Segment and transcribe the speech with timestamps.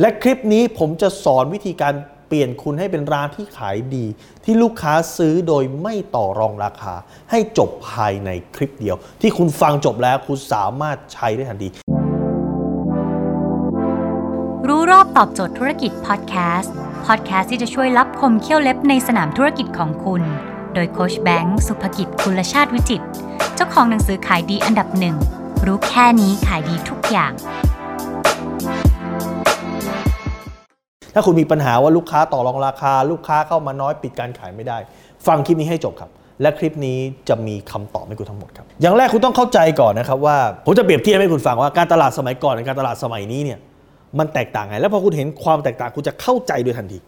[0.00, 1.94] และคลิปนี้ผมจะสอนวิธีการ
[2.28, 4.06] เปลี่ยนคุณให้เป็นร้านที่ขายดี
[4.44, 6.94] ที่ลูกค้าซื้อโดยไม่ต่อรองราคา
[7.30, 11.68] ให้จบภายในคลิปเดียว ที่คุณฟังจบแล้วคุณสามารถใช้ได้ทันที
[14.68, 16.74] รู้รอบตอบโจทย์ธุรกิจพอดแคสต์
[17.06, 20.22] พอดแคสต์ที่จะช่วยรับคมเขี้ยวเล็บในสนามธุรกิจของคุณ
[20.74, 23.02] โดยโคชแบงค์สุภกิจคุลชาติวิจิต
[23.54, 25.16] เจ้าของหนังสือขายดีอันดับหนึ่ง
[25.66, 27.32] รู้แค่นี้ขายดีทุกอย่าง
[31.16, 34.78] ถ้าคุณมีปัญหาว่าลูกค้าต่อรองราคา ลูกค้าเข้ามาน้อยปิดการขายไม่ได้
[35.26, 36.10] ฟังคลิปนี้ให้จบครับ
[36.42, 36.98] และคลิปนี้
[37.28, 43.58] จะมีคำตอบให้คุณทั้งหมดครับ อย่างแรกคุณต้องเข้าใจก่อนนะครับว่าผมจะเปรียบเทียบให้คุณฟังว่าการตลาดสมัยก่อนกับการตลาดสมัยนี้เนี่ย
[44.18, 46.98] มันแตกต่างไง แล้วพอคุณเห็นความแตกต่างคุณจะเข้าใจโดยทันที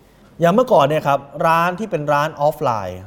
[0.40, 2.98] อย่างเมื่อก่อนเนี่ยครับร้านที่เป็นร้านออฟไลน์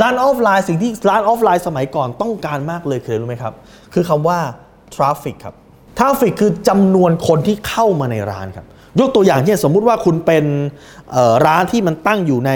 [0.00, 3.54] ร้านออฟไลน์สิ่งที่ร้านออฟไลน์สมัยก่อนต้องการมากเลยคือรู้ไหมครับ
[3.94, 4.38] คือคำว่า
[4.94, 5.54] traffic ครับ
[5.98, 8.66] traffic คือจำนวนคนที่เข้ามาในร้านครับ
[9.00, 10.44] ยกตัวอย่างเช่นสมมุติว่าคุณเป็น
[11.46, 12.52] ร้านที่มันตั้งอยู่ใน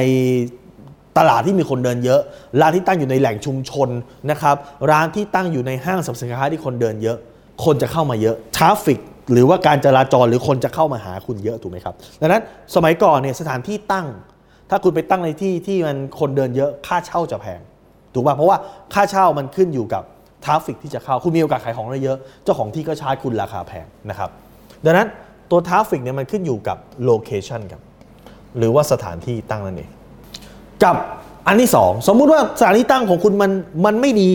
[1.18, 2.20] ตลาดที่มีคนเดินเยอะ
[2.60, 3.88] ร้านที่ตั้งอยู่ในแหล่งชุมชน
[4.30, 4.56] นะครับ
[4.90, 7.18] ร้านที่ตั้งอยู่ในห้างสรรพสินค้าที่คนเดินเยอะ
[7.64, 8.98] คนจะเข้ามาเยอะ traffic
[9.32, 12.42] หรือว่าการจราจรหรือคนจะเข้ามาหาคุณเยอะถูกไหมครับ ดังนั้น
[12.74, 14.06] สมัยก่อนเนี่ยสถานที่ตั้ง
[14.70, 17.60] ถ้าคุณไปตั้งในที่ที่มันคนเดินเยอะค่าเช่าจะแพง
[18.14, 18.58] ถูกป่ะเพราะว่า
[18.94, 20.02] ค่าเช่ามันขึ้นอยู่กับ
[20.44, 24.30] traffic ที่จะเข้าคุณมีโอกาสขายของได้เยอะ เจ้าของที่ก็ชาร์จคุณราคาแพงนะครับ
[24.84, 25.08] ดังนั้น
[25.50, 27.82] ตัว traffic เนี่ยมันขึ้นอยู่กับ location ครับ
[28.58, 29.90] หรือว่าสถานที่ตั้งนั่นเอง
[30.84, 30.96] กับ
[31.46, 33.50] อันที่ 2 สมมุติว่าสถานที่ตั้งของคุณมัน
[33.84, 34.30] มันไม่ดี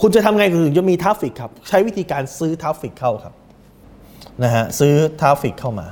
[0.00, 3.34] คุณจะทำไงถึงจะมี traffic ครับ ใช้วิธีการซื้อ traffic เข้าครับ
[4.42, 5.86] นะฮะซื้อ traffic เข้ามา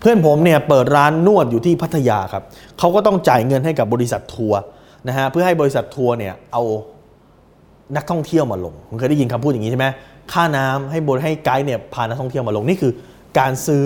[0.00, 2.42] เพื่อนผมเนี่ยเปิดร้านนวดอยู่ที่พัทยาครับ
[2.78, 4.60] เขาก็ต้องจ่ายเงินให้กับบริษัททัวร์
[5.08, 6.62] นะฮะเพื่อให้บริษัททัวร์เนี่ยเอา
[7.96, 9.86] นักท่องเที่ยวมาลงคุณเคยได้ยินคำพูดอย่างนี้ใช่ไหม
[10.32, 12.92] ค่าน้ำให้บริให้ไกด์เนี่ยพานักท่องเที่ยวมาลงนี่คือ
[13.38, 13.84] การซื้อ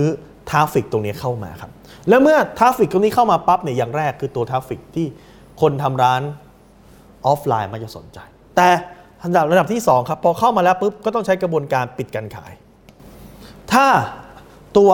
[0.51, 1.71] traffic ตรงนี้เข้ามาครับ
[2.09, 5.07] แล้วเมื่อ traffic ตรงนี้เข้ามาปั๊บเนี่ยอย่างแรกคือตัว traffic ที่
[5.61, 6.23] คนทำร้าน
[7.27, 8.19] ออฟไลน์มันจะสนใจ
[8.57, 8.69] แต่
[9.25, 12.53] ระดับระดับที่สองครับ พอเข้ามาแล้วปุ๊บก็ต้องใช้กระบวนการปิดการขาย
[13.73, 13.87] ถ้า
[14.77, 14.91] ตัว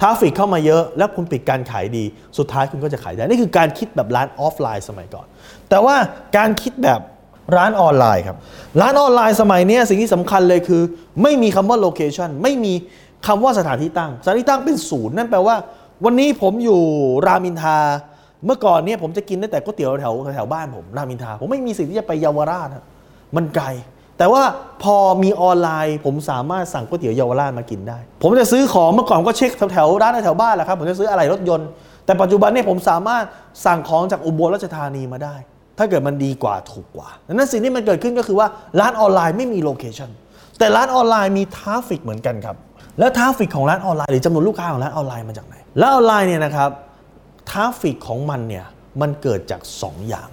[0.00, 2.04] traffic เข้ามาเยอะ แล้วคุณปิดการขายดี
[2.38, 5.26] สุดท้ายคุณก็จะขายได้ นี่คือการคิดแบบร้านออฟไลน์สมัยก่อน
[5.68, 5.96] แต่ว่า
[6.36, 7.00] การคิดแบบ
[7.56, 8.36] ร้านออนไลน์ครับ
[8.80, 10.82] ร้านออนไลน์สมัยนี้สิ่งที่สำคัญเลยคือ
[11.22, 12.74] ไม่มีคำว่า location ไม่มี
[13.26, 15.56] คำว่าสถานที่ตั้ง สถานที่ตั้งเป็นศูนย์นั่นแปลว่า
[16.04, 16.80] วันนี้ผมอยู่
[17.26, 17.78] รามอินทรา
[18.46, 22.68] เมื่อก่อนเนี่ยผมจะกินได้แต่ก๋วยเตี๋ยวแถวแถวบ้านผมรามอินทรา ผมไม่มีสิทธิ์ที่จะไปเยาวราช
[23.36, 23.66] มันไกล
[24.18, 24.42] แต่ว่า
[24.82, 31.68] พอมีออนไลน์ ผมสามารถสั่งก๋วยเตี๋ยวเยาวราชมากินได้ ผมจะซื้อของเมื่อก่อนก็เช็คแถวๆร้านแถวบ้านแหละครับผมจะซื้ออะไรรถยนต์
[32.04, 33.24] แต่ปัจจุบันเนี่ยผมสามารถ
[33.66, 35.34] สั่งของจากอุบลราชธานีมาได้
[35.78, 38.48] ถ้าเกิดมันดีกว่าถูกกว่าดังนั้นสิ่งที่มันเกิดขึ้นก็คือว่า
[38.80, 40.10] ร้านออนไลน์ไม่มี location
[40.58, 42.56] แต่ร้านออนไลน์มี traffic เหมือนกันครับ
[42.98, 46.70] แล้ว traffic ของร้านออนไลน์หรือจำนวนลูกค้าของร้านออนไลน์มาจากไหนร้านออนไลน์เนี่ยนะครับ
[47.50, 48.64] traffic ของมันเนี่ย
[49.00, 50.28] มันเกิดจาก 2 อย่าง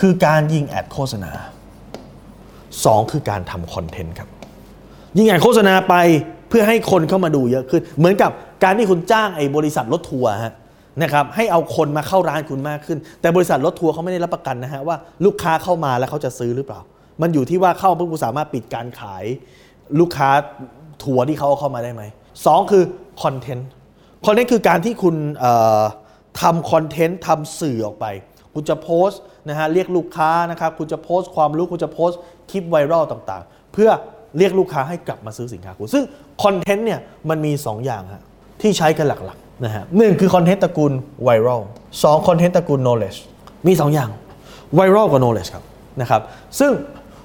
[0.00, 1.32] คือการยิงแอดโฆษณา
[2.84, 4.28] สองคือการทำคอนเทนต์ครับ
[5.16, 5.94] ยิงแอดโฆษณาไป
[6.48, 8.30] เพื่อให้คนเข้ามาดูเยอะขึ้น เหมือนกับ
[8.64, 10.52] การที่คุณจ้างไอ้บริษัทรถทัวร์ฮะ
[11.02, 16.80] นะครับให้เอาคนมาเข้าร้านคุณมากขึ้น แต่บริษัทรถทัวร์เขาไม่ได้รับประกันนะฮะว่าลูกค้าเข้ามาแล้วเขาจะซื้อหรือเปล่า
[17.22, 19.24] มันอยู่ที่ว่าเข้าปุ๊บคุณสามารถปิดการขาย
[20.00, 20.30] ลูกค้า
[21.04, 22.02] ทัวร์ที่เขาเข้ามาได้ไหม
[22.46, 22.84] สองคือ
[23.22, 23.68] คอนเทนต์
[24.26, 25.16] คอนเทนต์คือการที่คุณ
[26.40, 28.06] ทำคอนเทนต์ทำสื่อออกไป
[28.54, 32.18] คุณจะโพสต์นะฮะเรียกลูกค้านะครับคุณจะโพสต์ความรู้คุณจะโพสต์
[32.50, 33.90] คลิปไวรัลต่างๆ เพื่อ
[34.38, 36.04] เรียกลูกค้าให้กลับมาซื้อสินค้าคุณซึ่ง
[36.42, 38.22] คอนเทนต์เนี่ยมันมี 2 อย่างฮะ
[38.62, 40.92] ที่ใช้กันหลักๆนะฮะหนึ่งคือคอนเทนต์ตระกูล
[41.24, 41.60] ไวรัล
[42.02, 43.18] สองคอนเทนต์ตระกูล knowledge
[43.66, 44.10] มี 2 อย่าง
[44.74, 45.64] ไวรัลกับ knowledge ครับ
[46.00, 46.22] นะครับ
[46.58, 46.72] ซึ่ง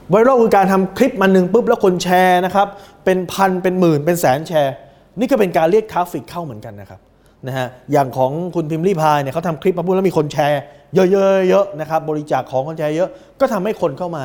[0.10, 2.68] ไวรัลคือการทำคลิปมันหนึ่งปุ๊บแล้วคนแชร์นะครับ
[3.06, 4.74] เป็นพันเป็นหมื่นเป็นแสนแชร์
[5.20, 7.00] นี่ก็เป็นการเรียก traffic เข้าเหมือนกันนะครับ
[7.48, 10.62] นะฮะอย่างของคุณพิมรี่พายเนี่ยเขาทำคลิปมาพูดแล้วมีคนแชร์
[10.96, 13.10] เยอะๆนะครับบริจาคของคนแชร์เยอะ
[13.40, 14.24] ก็ทำให้คนเข้ามา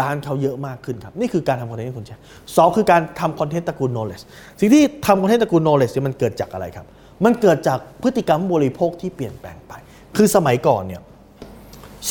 [0.00, 2.20] ร้านเขาเยอะมากขึ้นครับ นี่คือการทำคอนเทนต์ให้คนแชร์
[2.56, 4.24] สองคือการทำคอนเทนต์ตระกูล knowledge
[4.60, 6.86] สิ่งที่ทำคอนเทนต์ตระกูล knowledge เนี่ยมันเกิดจากอะไรครับ
[7.24, 9.72] มันเกิดจากพฤติกรรมบริโภคที่เปลี่ยนแปลงไป
[10.16, 11.02] คือสมัยก่อนเนี่ย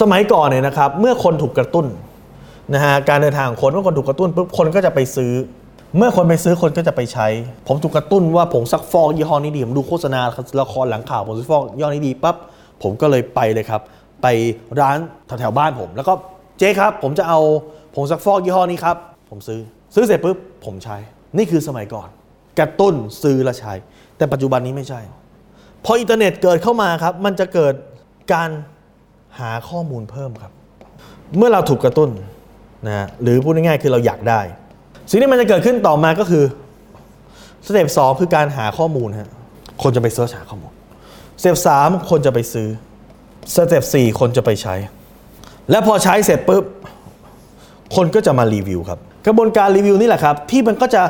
[0.02, 1.86] สมัยก่อนเนี่ยนะครับเมื่อคนถูกกระตุ้น
[2.74, 5.31] นะฮะการเดินทางของคนเมื่อคนถูกกระตุ้นปุ๊บคนก็จะไปซื้อ
[5.98, 7.27] เมื่อคนไปซื้อคนก็จะไปใช้
[7.68, 10.21] ผมถูกกระตุ้นว่าผงซักฟอกยี่ห้อนี้ดีผมดูโฆษณา
[10.62, 12.36] ละครหลังข่าวผงซักฟอกยี่ห้อนี้ดีปั๊บ
[12.83, 13.81] ผมก็เลยไปเลยครับ
[14.21, 14.27] ไป
[14.80, 14.98] ร้าน
[15.39, 16.13] แถวๆบ้านผม แล้วก็
[16.60, 17.39] เจ๊ครับ ผมจะเอา
[17.95, 18.98] ผงซักฟอกยี่ห้อนี้ครับ
[19.30, 19.60] ผมซื้อ
[19.95, 20.98] ซื้อเสร็จปุ๊บผมใช้
[21.38, 22.07] นี่คือสมัยก่อน
[22.60, 22.94] กระตุ้น
[23.24, 23.74] ซื้อและใช้
[24.18, 25.01] แต่ปัจจุบันนี้ไม่ใช่
[25.86, 27.74] พออินเทอร์เน็ตเกิดเข้ามาครับ มันจะเกิด
[28.33, 28.50] การ
[29.39, 30.51] หาข้อมูลเพิ่มครับ
[31.38, 32.10] เมื่อเราถูกกระตุ้น
[32.88, 34.42] นะหรือพูดง่ายๆคือเราอยากได้
[35.10, 36.44] สิ่งที่มันจะเกิดขึ้นต่อมาก็คือ
[37.66, 39.30] step สองคือการหาข้อมูลฮะ
[39.84, 40.74] คนจะไป search หาข้อมูล
[41.42, 42.68] step สามคนจะไปซื้อ
[43.56, 44.76] step สี่คนจะไปใช้
[45.72, 46.64] และพอใช้เสร็จปุ๊บ
[47.96, 51.04] คนก็จะมารีวิวครับ กระบวนการรีวิวนี่แหละครับ ที่มันก็จะ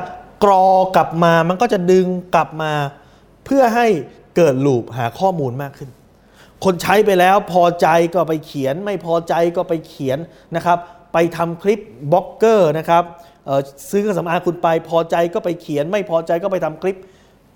[0.43, 2.73] กรอกลับมา มันก็จะดึงกลับมา
[3.45, 3.87] เพื่อให้
[4.35, 5.89] เกิด loop หาข้อมูลมากขึ้น
[6.65, 10.17] คนใช้ไปแล้วพอใจก็ไปเขียน ไม่พอใจก็ไปเขียน
[10.55, 10.77] นะครับ
[11.13, 11.79] ไปทำคลิป
[12.11, 13.03] บล็อกเกอร์นะครับ
[13.89, 16.97] ซื้อเครื่องสำอางคุณไปพอใจก็ไปเขียน ไม่พอใจก็ไปทำคลิป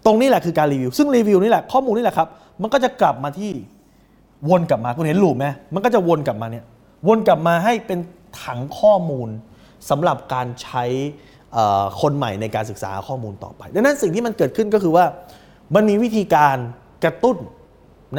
[0.05, 2.27] ตรงนี้แหละคือการรีวิว ซึ่งรีวิวนี่แหละข้อมูลนี่แหละครับ
[2.61, 3.51] มันก็จะกลับมาที่
[4.49, 6.65] วนกลับมาคุณเห็น loop ไหมมันก็จะวนกลับมาเนี่ย
[7.07, 7.99] วนกลับมาให้เป็น
[8.43, 9.29] ถังข้อมูล
[9.89, 10.83] สำหรับการใช้
[12.01, 15.05] คนใหม่ในการศึกษาข้อมูลต่อไป ดังนั้นสิ่งที่มันเกิดขึ้นก็คือว่า
[15.75, 16.57] มันมีวิธีการ
[17.03, 17.37] กระตุ้น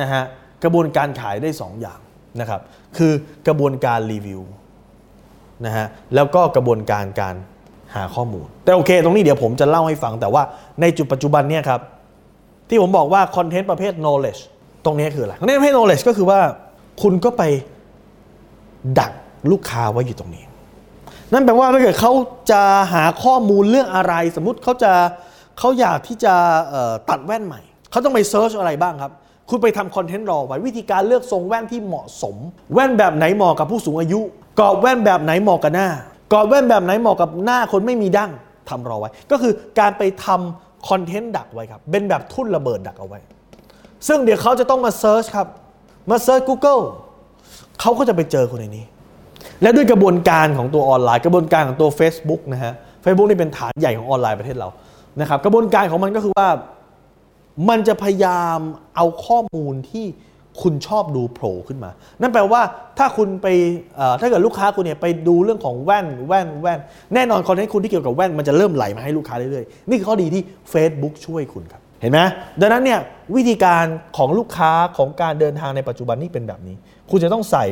[0.00, 0.24] นะฮะ
[0.64, 2.00] กระบวนการขายได้ 2อย่าง
[2.40, 2.60] นะครับ
[2.96, 3.12] คือ
[3.46, 4.40] กระบวนการรีวิว
[5.66, 7.34] นะฮะแล้วก็กระบวนการการ
[7.94, 10.42] หาข้อมูล แต่โอเค ตรงนี้เดี๋ยวผมจะเล่าให้ฟังแต่ว่า
[10.80, 11.80] ในจุดปัจจุบันเนี่ยครับ
[12.68, 14.40] ที่ผมบอกว่าคอนเทนต์ประเภท knowledge
[14.84, 16.40] ตรงนี้คืออะไรคอนเทนต์ประเภท knowledge ก็คือว่า
[17.02, 17.42] คุณก็ไป
[18.98, 19.12] ดัก
[19.50, 20.44] ลูกค้าไว้อยู่ตรงนี้
[21.32, 22.12] นั่นแปลว่าถ้าเกิดเขา
[22.50, 22.62] จะ
[22.92, 24.92] หาข้อมูลเรื่องอะไร สมมุติเขาจะ
[25.58, 26.34] เขาอยากที่จะ
[27.10, 27.60] ตัดแว่นใหม่
[27.90, 29.12] เขาต้องไป search อะไรบ้างครับ
[29.50, 32.36] คุณไปทำคอนเทนต์รอไว้วิธีการเลือกทรงแว่นที่เหมาะสม
[32.74, 34.20] แว่นแบบไหนเหมาะกับผู้สูงอายุ
[34.58, 35.88] กรอบแว่นแบบไหนเหมาะกับหน้า
[36.32, 38.30] กรอบแว่นแบบไหนเหมาะกับหน้าคนไม่มีดั้ง
[38.68, 43.20] ทำรอไว้ ก็คือการไปทำคอนเทนต์ดักไว้ครับ เป็นแบบทุ่นระเบิดดักเอาไว้
[44.08, 45.48] ซึ่งเดี๋ยวเขาจะต้องมาเซิร์ชครับ
[46.10, 46.82] มาเซิร์ช Google
[47.80, 48.84] เขาก็จะไปเจอคอนเทนต์นี้
[49.62, 52.72] และด้วยกระบวนการของตัวออนไลน์ กระบวนการของตัว Facebook นะฮะ
[53.04, 54.68] Facebook นี่เป็นฐานใหญ่ของออนไลน์ประเทศเรา
[55.20, 56.48] นะครับ กระบวนการของมันก็คือว่า
[57.68, 58.58] มันจะพยายาม
[58.96, 60.06] เอาข้อมูลที่
[60.62, 61.90] คุณชอบดูโผล่ขึ้นมา
[62.20, 62.62] นั่นแปลว่า
[62.98, 63.46] ถ้าคุณไป
[64.20, 66.78] ถ้าเกิดลูกค้าคุณเนี่ยไปดูเรื่องของแว่นแว่นแว่น
[67.14, 70.42] แน่นอนคอนเทนต์คุณที่เกี่ยวกับแว่นมันจะเริ่มไหลมาให้ลูกค้าเรื่อยๆ นี่คือข้อดีที่
[70.72, 72.20] Facebook ช่วยคุณครับ เห็นไหม
[72.60, 73.00] ดังนั้นเนี่ย
[73.36, 73.84] วิธีการ
[74.16, 76.76] ของลูกค้าของการเดินทางในปัจจุบันนี่เป็นแบบนี้
[77.10, 77.66] คุณจะต้องใส่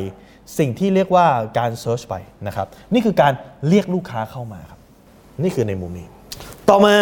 [0.59, 1.25] สิ่งที่เรียกว่า
[1.59, 2.15] การเซิร์ชไป
[2.47, 3.33] นะครับ นี่คือการ
[3.69, 4.79] เรียกลูกค้าเข้ามาครับ
[5.43, 6.07] นี่คือในมุมนี้
[6.69, 6.95] ต่อมา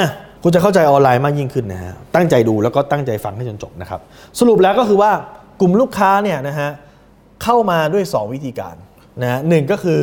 [0.43, 3.99] คุณจะเข้าใจออนไลน์มากยิ่งขึ้นนะฮะตั้งใจดูแล้วก็ตั้งใจฟังให้จนจบนะครับ
[4.39, 5.11] สรุปแล้วก็คือว่า
[5.61, 6.69] กลุ่มลูกค้าเนี่ยนะฮะ
[7.43, 8.75] เข้ามาด้วย 2 วิธีการ
[9.21, 10.01] นะหนึ่งก็คือ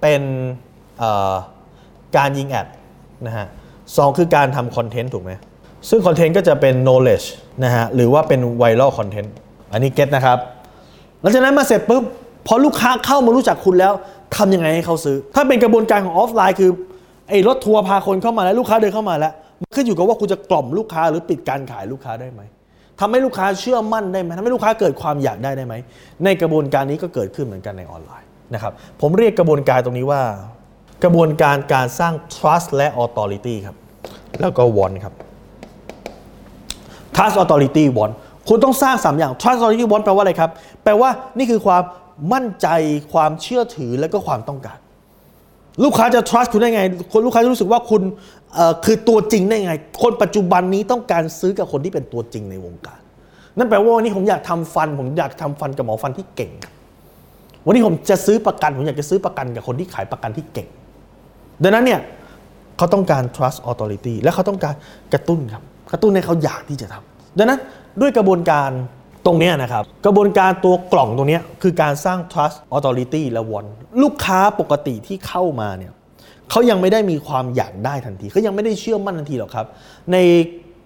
[0.00, 0.22] เป็น
[2.16, 2.66] การยิง ad
[3.26, 3.46] นะฮะ
[3.96, 5.32] สองคือการทำคอนเทนต์ถูกไหม
[5.88, 7.26] ซึ่งคอนเทนต์ก็จะเป็น knowledge
[7.64, 9.30] นะฮะหรือว่าเป็น viral content
[9.72, 10.38] อันนี้ get นะครับ
[11.20, 12.02] หลังจากนั้นมาเสร็จปุ๊บ
[12.46, 13.92] พอลูกค้าเข้ามารู้จักคุณแล้ว
[14.36, 16.70] ทำยังไงให้เขาซื้อ ถ้าเป็นกระบวนการของออฟไลน์คือ
[17.28, 22.42] ไอ้รถทัวร์พาคนเข้ามาแล้วลูกค้าเดินเข้ามาแล้วมันขึ้นอยู่กับว่าคุณจะกล่อมลูกค้าหรือปิดการขายลูกค้าได้ไหม
[23.00, 25.74] ทำให้ลูกค้าเชื่อมั่นได้ไหมทำให้ลูกค้าเกิดความอยากได้ได้ไหม
[26.24, 30.22] ในกระบวนการนี้ก็เกิดขึ้นเหมือนกันในออนไลน์นะครับ ผมเรียกกระบวนการตรงนี้ว่า
[31.04, 33.76] กระบวนการการสร้าง trust และ authority ครับ
[34.40, 35.14] แล้วก็ want ครับ
[37.16, 38.12] trust authority want
[38.48, 40.50] คุณต้องสร้าง 3 อย่าง trust authority want แปลว่าอะไรครับ
[40.84, 41.82] แปลว่านี่คือความ
[42.32, 42.68] มั่นใจ
[43.12, 44.78] ความเชื่อถือ และก็ความต้องการ
[45.84, 46.82] ลูกค้าจะ trust คุณได้ไง
[47.12, 48.02] คนลูกค้าจะรู้สึกว่าคุณ
[48.84, 49.72] คือตัวจริงได้ไง
[50.02, 53.00] คนปัจจุบันนี้ต้องการซื้อกับคนที่เป็นตัวจริงในวงการ
[53.58, 56.52] นั่นแปลว่าวันนี้ผมอยากทำฟัน ผมอยากทำฟันกับหมอฟันที่เก่ง
[57.66, 60.68] วันนี้ผมจะซื้อประกัน ผมอยากจะซื้อประกันกับคนที่ขายประกันที่เก่ง
[61.62, 62.00] ดังนั้นเนี่ย
[62.76, 64.74] เขาต้องการ trust authority และเขาต้องการ
[65.12, 67.60] กระตุ้นครับ กระตุ้นให้เขาอยากที่จะทำดังนั้น
[68.00, 68.70] ด้วยกระบวนการ
[69.28, 73.68] ตรงนี้นะครับ กระบวนการตัวกล่องตรงนี้คือการสร้าง trust authority และ want
[74.02, 75.92] ลูกค้าปกติที่เข้ามาเนี่ย
[76.50, 79.66] เขายังไม่ได้มีความอยากได้ทันทีเขายังไม่ได้เชื่อมั่นทันทีหรอกครับ
[80.12, 80.16] ใน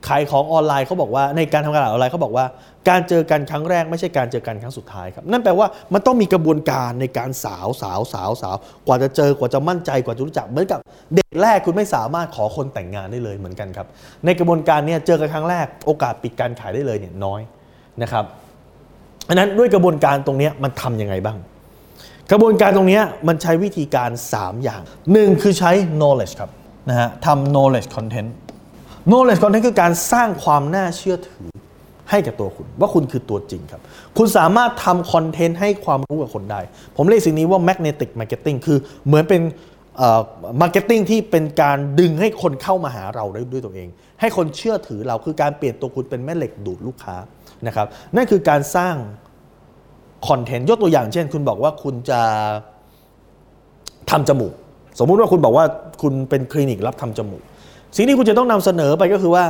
[0.09, 2.47] ขายของออนไลน์เขาบอกว่าในการทำการตลาดออนไลน์เขาบอกว่า
[2.89, 8.57] การเจอกันครั้งแรกไม่ใช่การเจอกันครั้งสุดท้ายครับนั่นแปลว่ามันต้องมีกระบวนการในการสาวสาวสาวสาว
[8.87, 10.79] กว่าจะเจอกว่าจะมั่นใจกว่าจะรู้จักเหมือนกับ
[11.15, 13.87] เด็กแรกคุณไม่สามารถขอคนแต่งงานได้เลยเหมือนกันครับ
[14.25, 17.41] ในกระบวนการเนี้เจอกันครั้งแรกโอกาสปิดการขายได้เลยเนี่ยน้อย
[18.03, 18.25] นะครับ
[19.29, 21.39] อันนั้นด้วยกระบวนการตรงนี้มันทำยังไงบ้าง
[22.31, 24.83] กระบวนการตรงนี้มันใช้วิธีการ 3 อย่าง
[25.13, 26.51] หนึ่งคือใช้ knowledge ครับ
[26.89, 28.31] นะฮะทำ knowledge content
[29.11, 31.51] knowledge content คือการสร้างความน่าเชื่อถือ
[32.11, 33.81] ให้กับตัวคุณ ว่าคุณคือตัวจริงครับ
[34.19, 36.61] คุณสามารถทำคอนเทนต์ให้ความรู้กับคนได้
[36.97, 39.41] ผมเรียกสิ่งนี้ว่า magnetic marketing คือเหมือนเป็น
[40.61, 43.89] marketing ที่เป็นการดึงให้คนเข้ามาหาเราได้ด้วยตัวเอง
[44.21, 47.17] ให้คนเชื่อถือเราคือการเปลี่ยนตัวคุณเป็นแม่เหล็กดูดลูกค้า
[47.67, 48.95] นะครับนั่นคือการสร้าง
[50.29, 52.21] คอนเทนต์ยกตัวอย่างเช่น คุณบอกว่าคุณจะ
[54.11, 54.53] ทำจมูก
[54.99, 55.65] สมมุติว่าคุณบอกว่า
[56.03, 57.43] คุณเป็นคลินิกรับทำจมูก
[57.97, 59.45] สิ่งที่คุณจะต้องนำเสนอไปก็คือว่า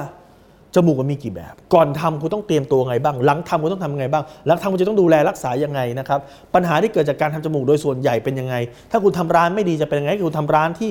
[0.75, 6.21] จมูกมันมีกี่แบบ ก่อนทำคุณต้องเตรียมตัวไงบ้าง หลังทำคุณต้องทำยังไงบ้าง หลังทำคุณจะต้องดูแลรักษายังไงนะครับ
[6.54, 8.54] ปัญหาที่เกิดจากการทำจมูกโดยส่วนใหญ่เป็นยังไง
[8.90, 10.90] ถ้าคุณทำร้านไม่ดีจะเป็นยังไง คุณทำร้านที่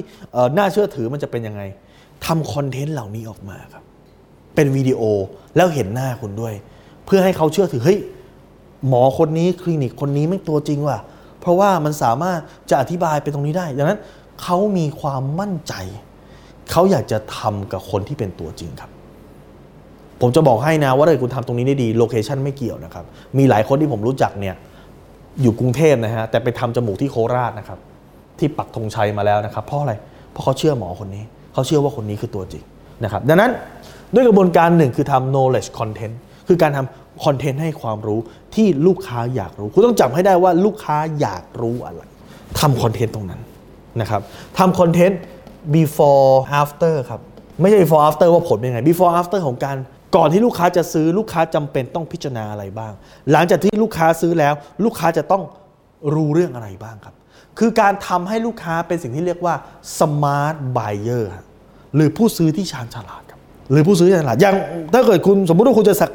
[0.58, 1.62] น่าเชื่อถือมันจะเป็นยังไง
[2.26, 3.84] ทำคอนเทนต์เหล่านี้ออกมาครับ
[4.56, 5.02] เป็นวิดีโอ
[5.56, 6.54] แล้วเห็นหน้าคุณด้วย
[7.06, 8.00] เพื่อให้เขาเชื่อถือเฮ้ย
[8.88, 11.00] หมอคนนี้คลินิกคนนี้ไม่ตัวจริงว่ะ
[11.42, 12.40] เพราะว่ามันสามารถ
[12.70, 14.00] จะอธิบายไปตรงนี้ได้ดังนั้น
[14.42, 15.74] เขามีความมั่นใจ
[16.72, 18.92] เขาอยากจะทำกับคนที่เป็นตัวจริงครับ
[20.22, 23.06] ผมจะบอกให้นะว่าถ้าเกิดคุณทำตรงนี้ได้ดีโลเคชันไม่เกี่ยวนะครับ
[23.38, 24.56] มีหลายคนที่ผมรู้จักเนี่ย
[25.42, 27.80] อยู่กรุงเทพนะฮะแต่ไปทำจมูกที่โคราชนะครับ
[28.40, 29.94] ที่ปักธงชัยมาแล้วนะครับ เพราะอะไร
[30.32, 32.64] เพราะเขาเชื่อหมอคนนี้ เขาเชื่อว่าคนนี้คือตัวจริง
[33.04, 33.52] นะครับ ดังนั้น
[34.14, 36.16] ด้วยกระบวนการหนึ่งคือทำ knowledge content
[36.52, 38.20] คือการทำคอนเทนต์ให้ความรู้
[38.56, 42.02] ที่ลูกค้าอยากรู้ คุณต้องจำให้ได้ว่าลูกค้าอยากรู้อะไร
[42.60, 43.42] ทำคอนเทนต์ตรงนั้น
[44.02, 44.22] นะครับ
[44.58, 45.20] ทำคอนเทนต์
[45.76, 46.32] before
[46.62, 47.22] after ครับ
[47.62, 49.78] ไม่ใช่ before after ว่าผลเป็นไง before after ของการ
[50.16, 52.94] ก่อนที่ลูกค้าจะซื้อลูกค้าจำเป็นต้องพิจารณาอะไรบ้าง
[53.32, 54.54] หลังจากที่ลูกค้าซื้อแล้ว
[54.84, 55.44] ลูกค้าจะต้อง
[56.14, 57.16] รู้เรื่องอะไรบ้างครับ
[57.60, 59.56] คือการทำให้ลูกค้าเป็นสิ่งที่เรียกว่า
[60.00, 61.46] smart buyer ครับ
[61.96, 63.24] หรือผู้ซื้อที่ชาญฉลาด
[63.72, 64.56] หรือผู้ซื้อที่าญฉลาดอย่าง
[64.94, 66.12] ถ้าเกิดคุณสมมุติว่าคุณจะสัก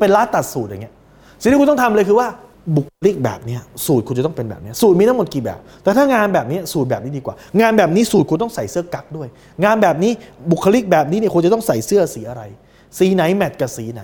[0.00, 0.94] เป็นร้านตัดสูตรอย่างเงี้ย
[1.40, 2.28] สิ่งที่คุณต้องทำเลยคือว่า
[2.76, 9.28] บุคลิกแบบนี้สูตรคุณจะต้องเป็นแบบนี้สูตรมีทั้งหมดกี่แบบ แต่ถ้างานแบบนี้สูตรแบบนี้ดีกว่า งานแบบนี้สูตรคุณต้องใส่เสื้อกั๊กด้วย
[9.64, 10.12] งานแบบนี้
[10.50, 12.42] บุคลิกแบบนี้เนี่ยคุณจะต้องใส่เสื้อสีอะไร
[12.98, 14.02] สีไหนแมทกับสีไหน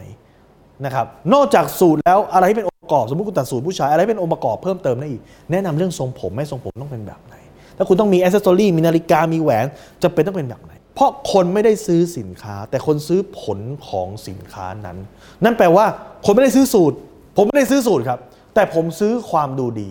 [0.84, 7.34] นะครับนอกจากสูตรแล้วอะไรที่เป็นองค์ประกอบสมมติคุณตัดสูตรผู้ชายอะไรเป็นองค์ประกอบเพิ่มเติมได้อีกแนะนำเรื่องทรงผมไม่ทรงผมต้องเป็นแบบไหน
[7.76, 9.66] ถ้าคุณต้องมีอ c เซสซอรี่มีนาฬิกามีแหวน
[10.02, 13.58] จะเป็นต้องเป็นแบบไหน เพราะคนไม่ได้ซื้อสินค้า แต่คนซื้อผล
[13.88, 14.98] ของสินค้านั้น
[15.44, 15.86] นั่นแปลว่า
[16.24, 16.96] คนไม่ได้ซื้อสูตร
[17.36, 18.18] ผมไม่ได้ซื้อสูตรครับ
[18.54, 19.90] แต่ผมซื้อความดูดี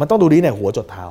[0.00, 1.04] มันต้องดูดีในหัวจดเท้า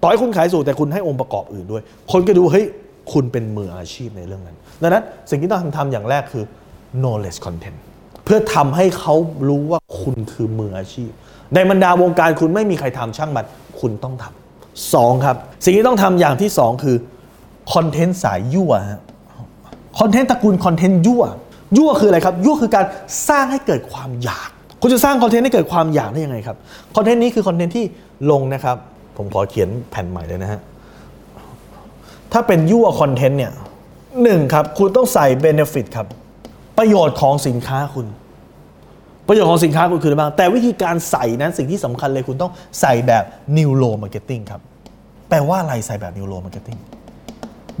[0.00, 1.82] ต่อให้คุณขายสูตรแต่คุณให้องค์ประกอบอื่นด้วย
[2.12, 2.66] คนก็ดูเฮ้ย
[3.12, 6.44] คุณเป็นมืออาชีพในเรื่องนั้น ดังนั้นสิ่งที่ต้องทำอย่างแรกคือ
[7.02, 7.78] knowledge content
[8.24, 9.14] เพื่อทำให้เขา
[9.48, 11.10] รู้ว่าคุณคือมืออาชีพ
[11.54, 13.46] ในบรรดาวงการคุณไม่มีใครทำช่างมัน
[13.80, 16.96] คุณต้องทำสองครับ สิ่งที่ต้องทำอย่างที่สองคือ
[17.74, 18.72] คอนเทนต์สายยั่ว
[19.98, 21.22] คอนเทนต์ตระกูลคอนเทนต์ยั่ว
[21.76, 22.84] ยั่วคืออะไรครับ ยั่วคือการ
[23.28, 24.50] สร้างให้เกิดความอยาก
[24.80, 26.56] คุณจะสร้างคอนเทนต์ให้เกิดความอยากได้ยังไงครับ
[26.96, 27.84] คอนเทนต์นี้คือคอนเทนต์ที่
[28.30, 28.76] ลงนะครับ
[29.16, 30.60] ผมขอเขียนแผ่นใหม่เลยนะฮะ
[32.32, 33.52] ถ้าเป็นยั่วคอนเทนต์เนี่ย
[34.22, 36.06] หนึ่งครับ คุณต้องใส่ benefit ครับ
[36.78, 38.06] ประโยชน์ของสินค้าคุณ
[39.28, 43.24] ประโยชน์ของสินค้าคุณคืออะไรบ้าง แต่วิธีการใส่นั้นสิ่งที่สำคัญเลยคุณต้องใส่แบบ
[43.56, 44.60] Neuro Marketing ครับ
[45.28, 46.80] แปลว่าอะไรใส่แบบ Neuro Marketing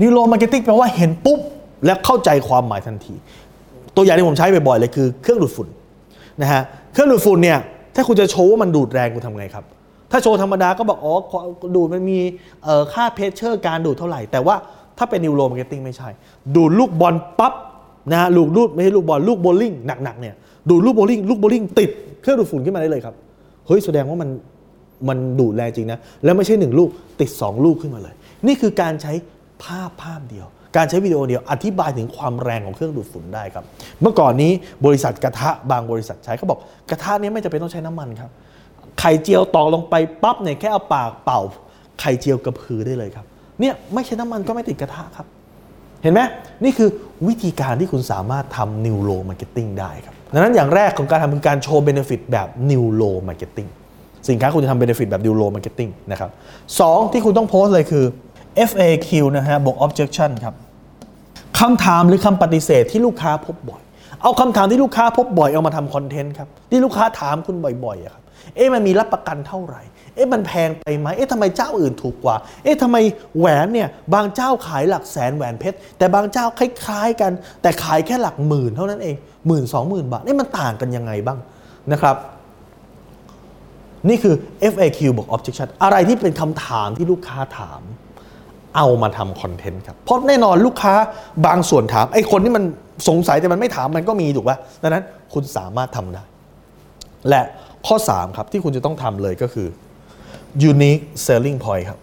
[0.00, 1.38] Neuro Marketing แปลว่าเห็นปุ๊บ
[1.86, 3.14] แล้วเข้าใจความหมายทันที
[3.96, 5.68] ตัวอย่างที่ผมใช้บ่อยๆเลยคือเครื่องดูดฝุ่น
[6.42, 7.58] นะฮะเครื่องดูดฝุ่นเนี่ย
[7.94, 9.64] ถ้าคุณจะโชว์ว่ามันดูดแรงคุณทำไงครับ
[10.10, 11.14] ถ้าโชว์ธรรมดาก็บอกอ๋อ
[11.76, 12.18] ดูดมันมี
[12.64, 14.54] เอ่อค่า pressure การดูดเท่าไหร่ แต่ว่า
[14.98, 16.08] ถ้าเป็น Neuro Marketing ไม่ใช่
[16.56, 17.54] ดูดลูกบอลปั๊บ
[18.10, 19.72] นะฮะลูกดูดไม่ใช่ลูกบอลลูกโบลิ่ง
[20.04, 20.34] หนักๆเนี่ย
[20.68, 21.90] ดูดลูกโบลิ่งลูกโบลิ่งติด
[22.22, 23.14] เครื่องดูดฝุ่นขึ้นมาได้เลยครับ
[23.66, 24.30] เฮ้ยแสดงว่ามัน
[25.08, 26.88] มันดูดแรงจริงนะ แล้วไม่ใช่หนึ่งลูก
[27.20, 28.14] ติดสองลูกขึ้นมาเลย
[28.46, 29.12] นี่คือการใช้
[29.64, 33.64] ภาพภาพเดียว การใช้วิดีโอเดียวอธิบายถึงความแรงของเครื่องดูดฝุ่นได้ครับ
[34.00, 34.52] เมื่อก่อนนี้
[34.86, 36.58] บริษัทกระทะบางบริษัทใช้เขาบอก
[36.90, 38.30] กระทะนี้ไม่จำเป็นต้องใช้น้ำมันครับ
[39.00, 41.40] ไข่เจียวตอกลงไปปั๊บเนี่ยแค่เอาปากเป่า
[42.00, 43.26] ไข่เจียวกระพือได้เลยครับ
[43.60, 45.26] เนี่ยไม่ใช้น้ำมันก็ไม่ติดกระทะครับ
[46.02, 46.20] เห็นไหม
[46.64, 46.88] นี่คือ
[47.28, 53.68] วิธีการที่คุณสามารถทำ Neuro Marketing ได้ครับดังนั้นอย่างแรกของการทำคือการโชว์ benefit แบบ Neuro Marketing
[54.28, 56.30] สินค้าคุณจะทำ benefit แบบ Neuro Marketing นะครับ
[56.80, 58.04] สองที่คุณต้องโพสต์เลยคือ
[58.68, 60.54] FAQ นะฮะบวก objection ครับ
[61.58, 63.82] คำถามหรือคำปฏิเสธที่ลูกค้าพบบ่อย
[64.22, 68.22] เอาคำถามที่ลูกค้าพบบ่อยเอามาทำคอนเทนต์ครับ ที่ลูกค้าถามคุณบ่อยๆอะครับ
[68.56, 69.82] เอ๊ะมันมีรับประกันเท่าไหร่
[70.14, 72.96] เอ๊ะมันแพงไปไหม เอ๊ะทำไมเจ้าอื่นถูกกว่า เอ๊ะทำไม
[73.38, 79.16] แหวนเนี่ยบางเจ้าขายหลักแสนแหวนเพชร แต่บางเจ้าคล้ายๆกัน แต่ขายแค่หลักหมื่นเท่านั้นเอง
[79.46, 81.38] หมื่นสองหมื่นบาทนี่มันต่างกันยังไงบ้าง
[81.92, 82.16] นะครับ
[84.08, 84.34] นี่คือ
[84.72, 87.82] FAQ บวก objection อะไรที่เป็นคำถามที่ลูกค้าถาม
[88.76, 90.94] เอามาทำคอนเทนต์ครับ เพราะแน่นอนลูกค้า
[91.46, 92.64] บางส่วนถาม ไอ้คนที่มัน
[93.08, 96.22] สงสัยแต่มันไม่ถามมันก็มีถูกป่ะดังนั้นคุณสามารถทำได้
[97.28, 97.42] และ
[97.86, 99.68] ข้อ 3 ครับที่คุณจะต้องทำเลยก็คือ
[100.70, 101.98] unique selling point ครับ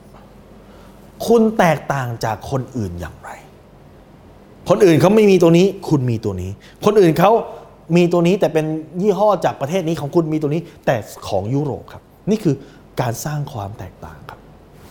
[1.27, 3.29] คุณแตกต่างจากคนอื่นอย่างไร
[4.69, 6.51] คนอื่นเขาไม่มีตัวนี้ คุณมีตัวนี้
[6.85, 7.31] คนอื่นเขา
[7.97, 8.65] มีตัวนี้แต่เป็น
[9.01, 10.95] ยี่ห้อจากประเทศนี้ของคุณมีตัวนี้ แต่
[11.29, 12.55] ของยุโรปครับ นี่คือ
[13.01, 14.17] การสร้างความแตกต่าง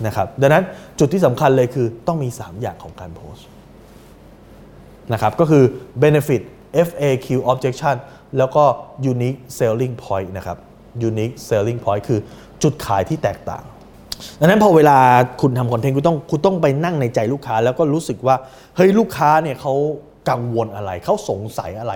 [0.06, 0.64] นะครับดังนั้น
[0.98, 3.46] จุดที่สำคัญเลยคือต้องมี 3 อย่างของการโพสต์
[5.12, 5.64] นะครับก็คือ
[6.02, 6.42] benefit
[6.88, 7.96] FAQ objection
[8.38, 8.64] แล้วก็
[9.12, 10.58] unique selling point นะครับ
[11.08, 12.20] unique selling point คือ
[12.62, 13.64] จุดขายที่แตกต่าง
[14.40, 14.98] ดังนั้นพอเวลา
[15.40, 18.36] คุณทำคอนเทนต์คุณต้องคุณต้องไปนั่งในใจลูกค้า แล้วก็รู้สึกว่า
[18.76, 19.74] เฮ้ยลูกค้าเนี่ยเขา
[20.30, 21.92] กังวลอะไรเขาสงสัยอะไร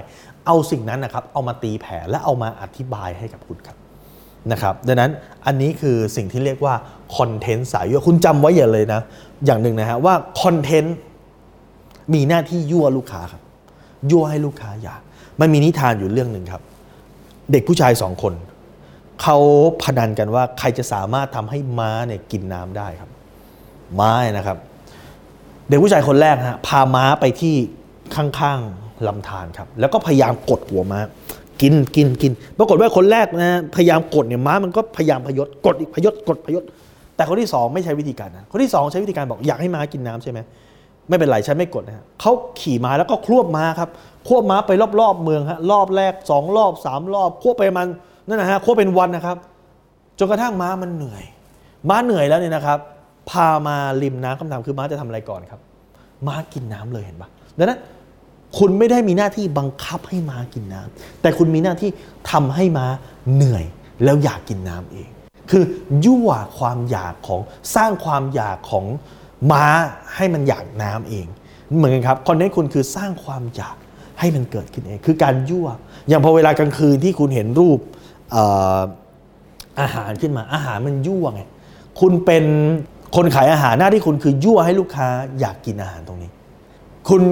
[0.46, 3.76] เอาสิ่งนั้นนะครับเอามาตีแผ่และเอามาอธิบายให้กับคุณครับ
[4.52, 5.10] นะครับดังนั้น
[5.46, 6.74] อันนี้คือสิ่งที่เรียกว่า
[7.16, 9.00] คอนเทนต์สายยั่วคุณจำไว้อย่าเลยนะ
[9.46, 10.96] อย่างหนึ่งนะฮะว่าคอนเทนต์
[12.14, 13.42] มีหน้าที่ยั่วลูกค้าครับ
[14.10, 15.00] ยั่วให้ลูกค้าอยาก
[15.40, 16.62] มันมีนิทานอยู่เรื่องหนึ่งครับ
[17.52, 18.34] เด็กผู้ชายสองคน
[19.22, 19.38] เขา
[19.82, 23.10] พนันกันว่าใครจะสามารถทำให้ม้าเนี่ยกินน้ำได้ครับ
[24.00, 24.58] ม้าเนี่ยนะครับ
[25.68, 27.54] เด็กผู้ชายคนแรกฮะพาม้าไปที่
[28.14, 31.00] ข้างๆลำธารครับ แล้วก็พยายามกดหัวม้า
[31.60, 36.62] กินกินกิน ปรากฏว่าคนแรกนะพยายามกดเนี่ยม้ามันก็พยายามพยศกดอีกพยศกดพยศ
[37.16, 40.38] แต่คนที่สองไม่ใช้วิธีการนะคนที่สองใช้วิธีการบอกอยากให้ม้ากินน้ำใช่ไหม
[41.08, 43.90] ไม่เป็นไรฉันไม่กดนะฮะเขาขี่ม้าแล้วก็ควบม้าครับ
[44.28, 47.88] ควบม้าไปรอบๆเมืองฮะรอบแรกสองรอบสามรอบควบไปมัน
[48.26, 49.36] นั่นนะฮะควบเป็นวันนะครับ
[50.18, 51.24] จนกระทั่งม้ามันเหนื่อย
[51.88, 52.78] ม้าเหนื่อยแล้วเนี่ยนะครับ
[53.30, 55.60] พามาริมน้ำคำถามคือม้าจะทำอะไรก่อนครับ
[56.26, 57.78] ม้ากินน้ำเลยเห็นปะดังนั้น
[58.58, 61.90] คุณไม่ได้มีหน้าที่บังคับให้ม้ากินน้ำแต่คุณมีหน้าที่
[62.30, 62.86] ทำให้ม้า
[63.34, 63.64] เหนื่อย
[64.04, 65.08] แล้วอยากกินน้ำเอง
[65.50, 65.64] คือ
[66.04, 67.40] ยั่วความอยากของ
[67.74, 68.86] สร้างความอยากของ
[69.52, 69.64] ม้า
[70.14, 71.26] ให้มันอยากน้ำเอง
[71.76, 73.76] เหมือนกันครับคอนเทนต์คุณคือสร้างความอยาก
[74.18, 75.68] ให้มันเกิดขึ้นเอง คือการยั่ว
[76.08, 77.78] อย่างพอเวลากลางคืนที่คุณเห็นรูป
[79.80, 81.42] อาหารขึ้นมาอาหารมันยั่วไง
[82.00, 82.44] คุณเป็น
[83.16, 85.08] คนขายอาหารหน้าที่คุณคือยั่วให้ลูกค้า
[85.40, 86.30] อยากกินอาหารตรงนี้
[87.08, 87.22] คุณ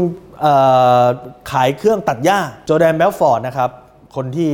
[1.50, 3.70] ขายเครื่องตัดหญ้าโจแดนเบลฟอร์ดนะครับ
[4.16, 4.50] คนที่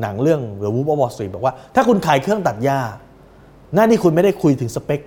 [0.00, 2.80] หนังเรื่อง The Wolf of Wall Street บอกว่า ถ้าคุณขายเครื่องตัดหญ้า
[3.74, 5.00] หน้าที่คุณไม่ได้คุยถึงสเปค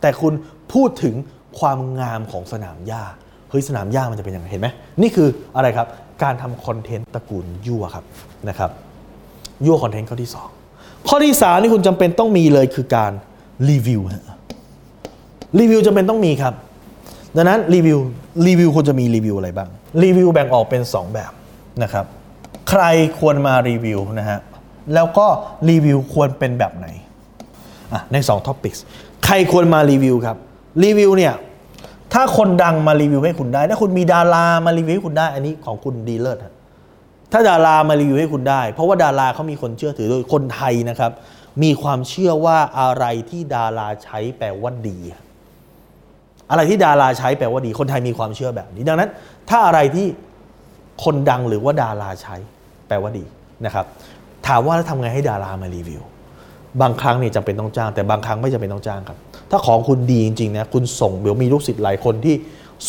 [0.00, 0.32] แต่คุณ
[0.72, 1.14] พูดถึง
[1.58, 3.02] ความงามของสนามหญ้า
[3.50, 4.68] เฮ้ยสนามหญ้ามันจะเป็นยังไงเห็นไหม
[5.02, 5.86] นี่คืออะไรครับ
[6.22, 8.04] การทำคอนเทนต์ตระกูลยั่วครับ
[8.48, 8.70] นะครับ
[9.66, 10.30] ยั่วคอนเทนต์ข้อที่
[10.68, 13.12] 2 ข้อที่3ที่คุณจำเป็นต้องมีเลยคือการ
[13.68, 14.24] รีวิวฮะ
[15.58, 16.54] รีวิวจำเป็นต้องมีครับ
[17.36, 17.98] ดังนั้นรีวิว
[18.46, 19.68] รีวิวควรจะมีรีวิวอะไรบ้าง
[20.02, 21.32] รีวิวแบ่งออกเป็น 2 แบบ
[21.82, 22.06] นะครับ
[22.70, 22.82] ใคร
[23.18, 24.38] ควรมารีวิวนะฮะ
[24.94, 25.26] แล้วก็
[25.70, 26.86] รีวิวควรเป็นแบบไหน
[27.92, 28.80] อะใน2 topics
[29.24, 30.36] ใครควรมารีวิวครับ
[30.84, 31.34] รีวิวเนี่ย
[32.12, 36.38] ถ้าคนดังมารีวิวให้คุณได้ ถ้าคุณมีดารามารีวิวให้คุณได้ อันนี้ของคุณดีเลิศ
[37.32, 41.12] ถ้าดารามารีวิวให้คุณได้ เพราะว่าดาราเขามีคนเชื่อถือโดยคนไทยนะครับ
[41.62, 44.98] มีความเชื่อว่าอะไรที่ดาราใช้แปลว่าดี
[46.52, 49.10] อะไรที่ดาราใช้แปลว่าดี คนไทยมีความเชื่อแบบนี้ ดังนั้น
[49.48, 50.06] ถ้าอะไรที่
[51.04, 52.36] คนดังหรือว่าดาราใช้
[52.88, 53.24] แปลว่าดี
[53.64, 53.86] นะครับ
[54.46, 56.02] ถามว่าแล้วทำไงให้ดารามารีวิว
[56.80, 59.18] บางครั้งเนี่ยจำเป็นต้องจ้าง แต่บางครั้งไม่จำเป็นต้องจ้างครับ
[59.50, 62.34] ถ้าของคุณดีจริงๆนะคุณส่งเดี๋ยวมีลูกศิษย์หลายคนที่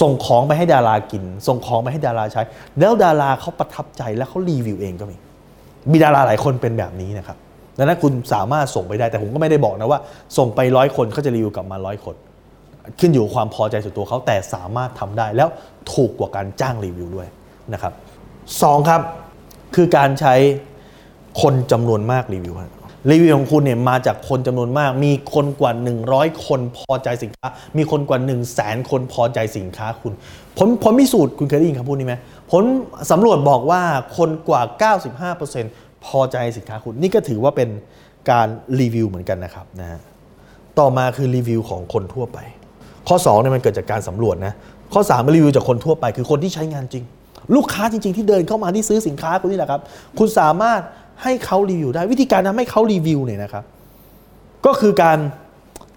[0.02, 2.42] ส่งของไปให้ดารากิน ส่งของไปให้ดาราใช้
[2.80, 5.18] แล้วดาราเขาประทับใจแล้วเขารีวิวเองก็มี
[5.92, 7.38] มีดาราหลายคนเป็นแบบนี้นะครับ
[7.78, 10.00] ดังนั้นคุณสามารถส่งไปได้แต่ผมก็ไม่ได้บอกนะว่า
[10.38, 12.16] ส่งไปร้อยคนเขาจะรีวิวกลับมาร้อยคน
[13.00, 15.50] ขึ้นอยู่ความพอใจส่วนตัวเขาแต่สามารถทำได้แล้ว
[15.94, 17.28] ถูกกว่าการจ้างรีวิวด้วย
[17.74, 17.94] นะครับ
[18.62, 19.02] สองครับ
[19.76, 20.36] คือการใช้
[21.42, 22.56] คนจำนวนมากรีวิว
[23.12, 25.72] รีวิวของคุณเนี่ยมาจากคนจำนวนมาก มีคนกว่า
[26.10, 30.14] 100 คนพอใจสินค้า มีคนกว่า 1 0 0 0 0แสนคนพอใจสินค้าคุณ
[30.58, 32.16] ผลผลพิสูจน์คุณเคยได้ยินคำพูดนี้ไหม
[32.52, 32.64] ผล
[33.12, 33.82] สำรวจบอกว่า
[34.18, 34.62] คนกว่า
[35.34, 37.70] 95%พอใจสินค้าคุณนี่ก็ถือว่าเป็น
[38.32, 38.48] การ
[38.80, 40.00] รีวิวเหมือนกันนะครับนะฮะ
[40.80, 42.40] ต่อมาคือรีวิวของคนทั่วไป
[43.08, 44.54] ข้อ2เนี่ยมันเกิดจากการสำรวจนะ
[44.94, 47.04] ข้อ3มันรีวิวจากคนทั่วไปคือคนที่ใช้งานจริง
[47.56, 49.82] ลูกค้าจริง ๆ ที่เดินเข้ามาที่ซื้อสินค้าคุณนี่แหละครับ
[50.20, 50.82] คุณสามารถ
[51.24, 53.64] ให้เขารีวิวได้วิธีการทำให้เขารีวิวเนี่ยนะครับ
[54.66, 55.18] ก็คือการ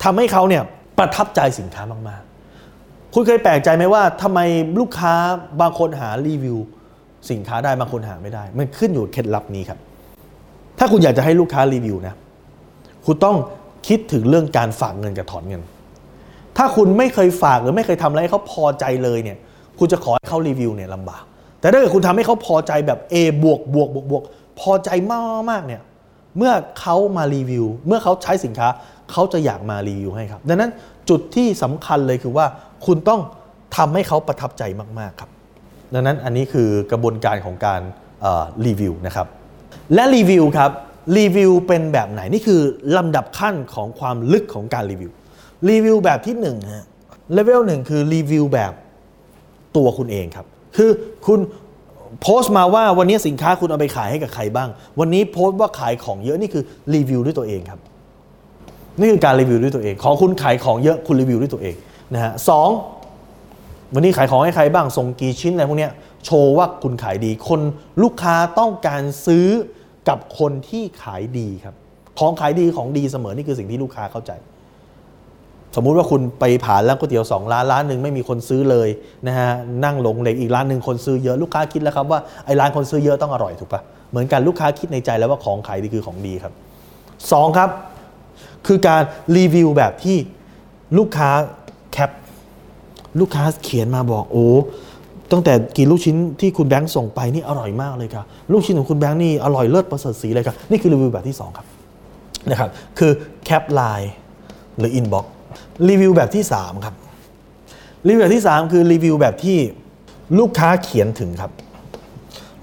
[0.04, 0.62] ทำให้เขาเนี่ย
[0.98, 4.40] ประทับใจสินค้ามากๆ คุณเคยแปลกใจไหมว่าทำไม
[4.80, 5.14] ลูกค้า
[5.60, 6.58] บางคนหารีวิว
[7.30, 9.78] สินค้าได้บางคนหาไม่ได้ มันขึ้นอยู่เคล็ดลับนี้ครับ
[10.78, 12.14] ถ้าคุณอยากจะให้ลูกค้ารีวิวนะ
[13.06, 13.36] คุณต้อง
[13.88, 15.62] คิดถึงเรื่องการฝากเงินกับถอนเงิน
[16.56, 19.38] ถ้าคุณไม่เคยฝากหรือไม่เคยทำอะไรให้เขาพอใจเลยเนี่ย
[19.78, 21.22] คุณจะขอให้เขารีวิวเนี่ยลำบาก
[21.60, 24.22] แต่ถ้าเกิดคุณทำให้เขาพอใจแบบ A บวกบวกบวกบวก
[24.60, 25.82] พอใจมากมากๆเนี่ย
[26.36, 28.68] เมื่อเขามารีวิว เมื่อเขาใช้สินค้า
[29.12, 30.70] เขาจะอยากมารีวิวให้ครับ ดังนั้น
[31.08, 32.46] จุดที่สำคัญเลยคือว่า
[32.86, 33.20] คุณต้อง
[33.76, 34.62] ทำให้เขาประทับใจ
[34.98, 35.30] มาก ๆ ครับ
[35.94, 37.80] ดังนั้นอันนี้คือกระบวนการของการ
[38.66, 39.26] รีวิวนะครับ
[39.94, 40.70] และรีวิวครับ
[41.18, 42.60] รีวิวเป็นแบบไหน นี่คือ
[42.96, 45.12] ลำดับขั้นของความลึกของการรีวิว
[45.68, 46.84] รีวิวแบบที่1นึ่งฮะ
[47.34, 48.72] เลเวลหนึ่งคือรีวิวแบบ
[49.76, 50.90] ตัวคุณเองครับ คือ
[51.26, 51.40] คุณ
[52.20, 54.68] โพสต์มาว่าวันนี้สินค้าคุณเอาไปขายให้กับใครบ้าง
[55.00, 56.62] วันนี้โพสต์ว่าขายของเยอะนี่คือ
[56.94, 57.80] รีวิวด้วยตัวเองครับ
[59.00, 61.74] นี่คือการรีวิวด้วยตัวเอง ของคุณขายของเยอะคุณรีวิวด้วยตัวเอง
[62.14, 62.68] นะฮะสอง
[63.94, 65.92] วันนี้ขายของให้ใครบ้างส่งกี่ชิ้นอะไรพวกเนี้ย
[66.24, 67.60] โชว์ว่าคุณขายดี คน
[68.02, 69.46] ลูกค้าต้องการซื้อ
[70.08, 71.74] กับคนที่ขายดีครับ
[72.18, 74.32] ของขายดีของดีเสมอนี่คือสิ่งที่ลูกค้าเข้าใจ
[75.76, 78.88] สมมุติว่าคุณไปผ่านร้านก๋วยเตี๋ยวสองร้านร้านหนึ่งไม่มีคนซื้อเลย
[79.26, 79.50] นะฮะ
[79.84, 86.52] นั่งหลงเหลงอีกร้านหนึ่งคนซื้อเยอะลูกค้าคิดแล้วครับว่าไอ้ร้านคนซื้อเยอะต้องอร่อยถูกปะเหมือนกันลูกค้าคิดในใจแล้วว่าของขายดีคือของดีครับ
[87.32, 87.70] สองครับ
[88.66, 89.02] คือการ
[89.36, 90.16] รีวิวแบบที่
[90.98, 91.30] ลูกค้า
[91.92, 92.10] แคป
[93.20, 94.46] ลูกค้าเขียนมาบอกโอ้
[95.32, 101.66] ตั้งแต่กินลูกชิ้นที่คุณแบงค์ส่งไปนี่อร่อยมากเลยครับลูกชิ้นของคุณแบงค์นี่อร่อยเลิศประเสริฐศรีเลยครับนี่คือรีวิวแบบที่ 2 ครับ
[102.50, 103.12] นะครับคือ
[103.44, 104.12] แคปไลน์
[104.78, 105.26] หรือ inbox
[105.88, 106.94] รีวิวแบบที่ 3 ครับ
[108.08, 109.58] รีวิวแบบที่ 3 คือรีวิวแบบที่
[110.38, 111.50] ลูกค้าเขียนถึงครับ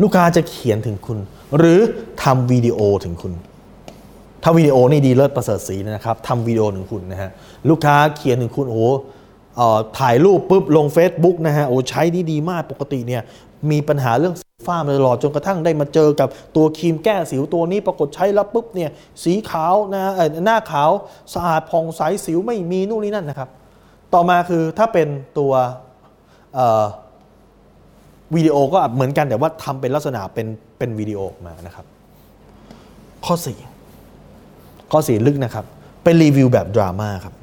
[0.01, 1.17] ลูกค้าจะเขียนถึงคุณ
[1.57, 1.79] หรือ
[2.23, 3.33] ทำวิดีโอถึงคุณ
[4.43, 7.29] ถ้าวิดีโอนี่ดีเลิศประเสริฐสีนะครับทำวิดีโอถึงคุณนะฮะ
[7.69, 8.83] ลูกค้าเขียนถึงคุณโอ้โห
[9.99, 13.21] ถ่ายรูปปุ๊บลง Facebook นะฮะโอ้ใช้ดีดีมากปกติเนี่ย
[13.71, 18.89] มีปัญหาเรื่องสิวฝ้ามาตลอดจนกระทั่งได้มาเจอกับตัวครีมแก้สิวตัวนี้ปรากฏใช้แล้วปุ๊บเนี่ย
[19.23, 20.03] สีขาวนะ
[20.45, 20.91] หน้าขาว
[21.33, 23.49] สะอาดผ่องใสสิวไม่มีนู่นนี่นั่นนะครับ
[24.13, 25.51] ต่อมาคือถ้าเป็นตัว
[28.35, 30.47] วิดีโอก็เหมือนกันแต่ว่าทำเป็นลักษณะเป็น
[30.77, 31.85] เป็นวิดีโอมานะครับ
[33.25, 33.35] ข้อ
[34.13, 35.65] 4 ข้อ 4 ลึกนะครับ
[36.03, 37.33] เป็นรีวิวแบบดราม่าครับ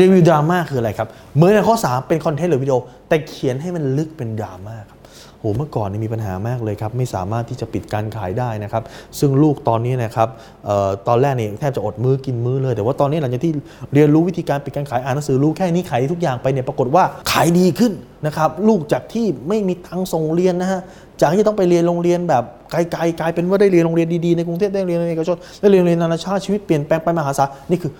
[0.00, 2.78] รีวิวดราม่าคืออะไรครับ เหมือนในข้อ 3 เป็นคอนเทนต์หรือวิดีโอ
[3.08, 4.97] แต่เขียนให้มันลึกเป็นดราม่าครับ
[5.40, 8.82] โหเมื่อก่อนนี่มีปัญหามากเลยครับไม่สามารถที่จะปิดการขายได้นะครับ
[9.18, 10.28] ซึ่งลูกตอนนี้นะครับ
[10.68, 13.52] ออตอนแรกเนี่ยแทบจะอดมื้อกินมื้อเลย แต่ว่าตอนนี้หลังจากที่
[13.94, 17.92] เรียนรู้วิธีการปิดการขายอ่านหนังสือรู้แค่นี้ขายทุกอย่างไปเนี่ยปรากฏว่าขายดีขึ้น
[18.26, 20.80] นะครับลูกจากที่ไม่มีตังส่งเรียนนะฮะ
[21.20, 27.92] จากที่ต้องไปเรียนโรงเรียนแบบไกลๆกลายเป็นว่าได้เรียนโรงเรียนดีๆในกรุงเทพได้เรียนในเอกชนได้เรียนโรงเรียนนานาชาติชีวิตเปลี่ยนแปลงไปมหาศาลนี่คือ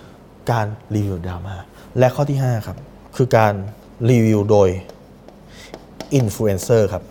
[0.51, 1.55] การรีวิวดราม่า
[1.99, 2.77] และข้อที่5ครับ
[3.17, 3.53] คือการ
[4.09, 4.69] รีวิวโดย
[6.15, 7.03] อินฟลูเอนเซอร์ครับ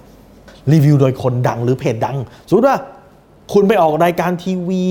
[0.72, 2.16] รีวิวโดยคนดังหรือเพจดัง
[2.48, 2.78] สมมติว่า
[3.52, 4.85] คุณไปออกรายการทีวี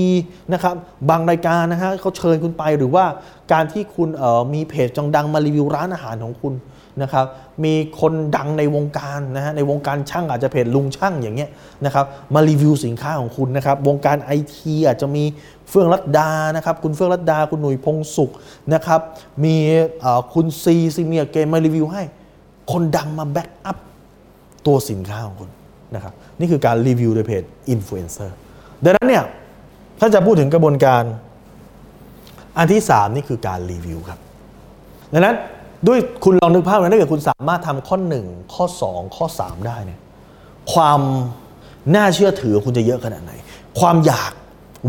[0.52, 0.74] นะครับ
[1.10, 3.04] บางรายการนะฮะเขาเชิญคุณไปหรือว่า
[3.52, 6.54] การที่คุณเอ่อมีเพจดังๆมารีวิวร้านอาหารของคุณ
[7.02, 7.26] นะครับ
[7.64, 11.50] มีคนดังในวงการนะฮะในวงการช่างอาจจะเพจลุงช่างอย่างเงี้ย
[11.84, 15.24] นะครับมารีวิวสินค้าของคุณนะครับวงการไอทีอาจจะมี
[15.68, 18.30] เฟื่องรัตดานะครับคุณเฟื่องรัตดาคุณหนุ่ยพงสุข
[18.74, 19.00] นะครับ
[19.44, 19.54] มี
[20.00, 22.02] เอ่อคุณซีซีเมียเกมมารีวิวให้
[22.72, 23.76] คนดังมา back up
[24.66, 25.50] ตัวสินค้าของคุณ
[25.94, 28.36] นะครับนี่คือการรีวิวโดยเพจอินฟลูเอนเซอร์
[28.84, 29.24] ดังนั้นเนี่ย
[30.00, 31.02] ถ้าจะพูดถึงกระบวนการ
[32.58, 34.18] อันที่ 3 นี่คือการรีวิวครับ
[35.12, 35.36] ดังนั้น
[35.88, 37.96] ด้วยคุณลองนึกภาพนะถ้าเกิดคุณสามารถทำข้อ
[38.26, 40.00] 1 ข้อ 2 ข้อ 3 ได้เนี่ย
[40.72, 41.00] ความ
[41.94, 43.32] น่าเชื่อถือคุณจะเยอะขนาดไหน
[43.80, 44.32] ความอยาก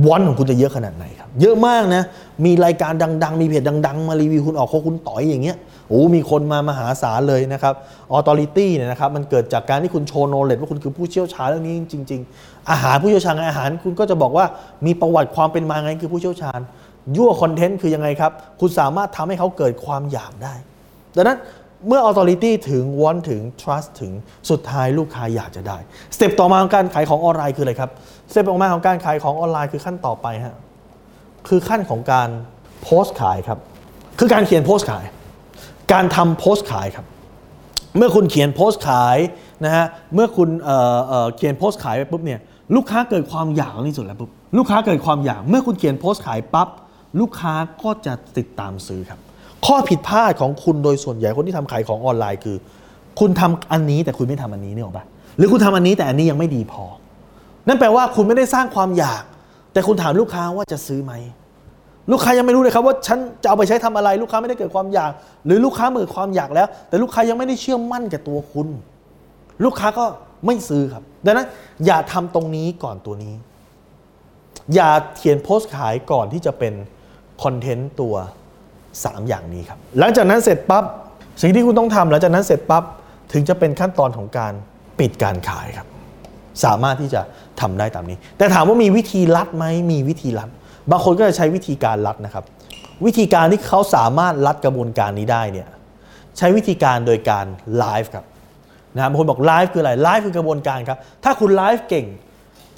[0.05, 2.03] want ของคุณจะเยอะขนาดไหนครับ เยอะมากนะ
[2.45, 2.91] มีรายการ
[3.23, 5.57] ดัง ๆ มีเพจดัง ๆ มารีวิวคุณออกโคคุณต่อยอย่างเงี้ย
[5.89, 7.73] โอ้มีคนมามหาศาลเลยนะครับ
[8.11, 14.45] ออ t ต r i t y เนี่ยนะครับมันเกิดจากการที่คุณโชว์ knowledge ว่าคุณคือผู้เชี่ยวชาญเรื่องนี้จริง ๆ อาหารผู้เชี่ยวชาญอาหาร คุณก็จะบอกว่า
[14.85, 16.59] มีประวัติความเป็นมาไงคือผู้เชี่ยวชาญ
[17.15, 20.53] ยั่วคอนเทนต์คือยังไงครับ คุณสามารถทำให้เขาเกิดความอยากได้
[21.15, 21.37] ดังนั้น
[21.87, 24.11] เมื่อ authority ถึง want ถึง trust ถึง
[24.49, 25.77] สุดท้ายลูกค้าอยากจะได้
[26.15, 27.91] step ต่อมาของการขายของออนไลน์คืออะไรครับ
[28.31, 30.55] สเต็ปต่อมาของการขายของออนไลน์คือขั้นต่อไปฮะ
[31.47, 32.29] คือขั้นของการ
[32.83, 33.59] โพสต์ขายครับ
[34.19, 35.05] คือการเขียนโพสต์ขาย
[35.93, 37.05] การทำโพสต์ขายครับ
[37.97, 39.17] เมื่อคุณเขียนโพสต์ขาย
[39.65, 42.39] นะฮะเมื่อคุณเเเขียนโพสต์ขายไปปุ๊บเนี่ย
[42.75, 46.67] ลูกค้าเกิดความอยากที่สุดแล้วปุ๊บลูกค้าเกิดความอยาก เมื่อคุณเขียนโพสต์ขายปั๊บ
[47.19, 49.19] ลูกค้าก็จะติดตามซื้อครับ
[49.65, 52.57] ข้อผิดพลาดของคุณโดยส่วนใหญ่คนที่ทำขายของออนไลน์คือ
[53.19, 55.05] คุณทำอันนี้แต่คุณไม่ทำอันนี้เนี่ยหรอปะ
[55.37, 56.83] หรือคุณทำอันนี้แต่อันนี้ยังไม่ดีพอ
[57.67, 59.23] นั่นแปลว่าคุณไม่ได้สร้างความอยาก
[59.73, 61.13] แต่คุณถามลูกค้าว่าจะซื้อไหม
[62.11, 65.11] ลูกค้ายังไม่รู้เลยครับว่าฉันจะเอาไปใช้ทำอะไร ลูกค้าไม่ได้เกิดความอยาก
[65.45, 68.67] หรือลูกค้าเกิดความอยากแล้ว แต่ลูกค้ายังไม่ได้เชื่อมั่นกับตัวคุณ
[69.65, 70.05] ลูกค้าก็
[70.45, 71.47] ไม่ซื้อครับ ดังนั้น
[71.85, 73.33] อย่าทำตรงนี้ก่อนตัวนี้
[74.75, 76.73] อย่าเขียนโพสต์ขายก่อนที่จะเป็น
[77.43, 78.15] คอนเทนต์ตัว
[78.71, 80.83] 3 อย่างนี้ครับ หลังจากนั้นเสร็จปั๊บ
[81.41, 82.83] สิ่งที่คุณต้องทำหลังจากนั้นเสร็จปั๊บ
[83.33, 84.53] ถึงจะเป็นขั้นตอนของการ
[84.99, 85.87] ปิดการขายครับ
[86.63, 87.21] สามารถที่จะ
[87.61, 90.49] ทำได้ตามนี้ แต่ถามว่ามีวิธีลัดไหมมีวิธีลัด
[90.91, 92.43] บางคนก็จะใช้วิธีการลัดนะครับ
[93.05, 95.67] วิธีการที่เขาสามารถลัดกระบวนการนี้ได้เนี่ย
[96.37, 97.45] ใช้วิธีการโดยการ
[97.77, 98.25] ไลฟ์ครับ
[98.95, 102.07] นะบางคนบอกไลฟ์คืออะไรไลฟ์คือกระบวนการครับ ถ้าคุณไลฟ์เก่ง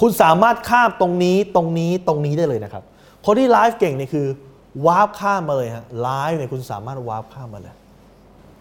[0.01, 2.83] คุณสามารถข้ามตรงนี้ตรงนี้ตรงนี้ได้เลยนะครับ
[3.25, 4.27] คนที่ไลฟ์เก่งเนี่ยคือ
[4.85, 7.75] วาร์ปข้ามมาเลยฮะไลฟ์เนี่ยคุณสามารถวาร์ปข้ามมาเลย